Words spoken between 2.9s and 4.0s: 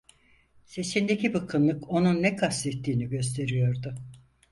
gösteriyordu.